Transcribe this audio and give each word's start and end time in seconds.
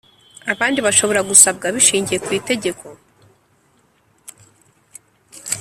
abandi 0.53 0.79
bashobora 0.85 1.21
gusabwa 1.29 1.65
bishingiye 1.75 2.17
kwi 2.25 2.37
tegeko 2.49 2.85